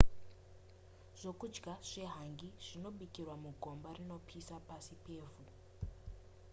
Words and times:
zvekudya 1.19 1.73
zvehangi 1.89 2.49
zvinobikirwa 2.65 3.33
mugomba 3.43 3.87
rinopisa 3.97 4.55
pasi 4.67 4.93
pevhu 5.03 5.43